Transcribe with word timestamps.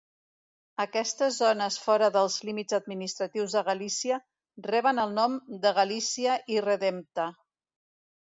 Aquestes 0.83 1.35
zones 1.41 1.75
fora 1.81 2.07
dels 2.15 2.37
límits 2.47 2.77
administratius 2.77 3.53
de 3.57 3.63
Galícia 3.69 4.17
reben 4.71 5.01
el 5.03 5.13
nom 5.19 5.37
de 5.67 5.75
Galícia 5.83 6.39
irredempta. 6.57 7.27